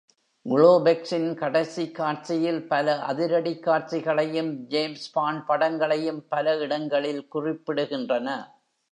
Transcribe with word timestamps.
Globex-ன் 0.45 1.35
கடைசி 1.35 1.91
காட்சியில் 1.91 2.67
பல 2.67 2.95
அதிரடிக் 3.09 3.59
காட்சிகளையும் 3.59 4.67
“ஜேம்ஸ் 4.67 5.11
பாண்ட்” 5.11 5.43
படங்களையும் 5.47 6.25
பல 6.29 6.57
இடங்களில் 6.57 7.27
குறிப்பிடுகின்றன. 7.35 8.27